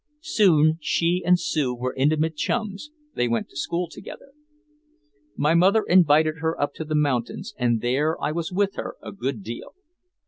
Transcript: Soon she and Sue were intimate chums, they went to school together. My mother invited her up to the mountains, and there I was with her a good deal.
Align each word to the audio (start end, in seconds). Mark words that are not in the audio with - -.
Soon 0.25 0.79
she 0.81 1.21
and 1.23 1.39
Sue 1.39 1.75
were 1.75 1.93
intimate 1.93 2.35
chums, 2.35 2.89
they 3.13 3.27
went 3.27 3.49
to 3.49 3.55
school 3.55 3.87
together. 3.87 4.31
My 5.35 5.53
mother 5.53 5.83
invited 5.87 6.37
her 6.39 6.59
up 6.59 6.73
to 6.77 6.83
the 6.83 6.95
mountains, 6.95 7.53
and 7.55 7.81
there 7.81 8.19
I 8.19 8.31
was 8.31 8.51
with 8.51 8.77
her 8.77 8.95
a 9.03 9.11
good 9.11 9.43
deal. 9.43 9.75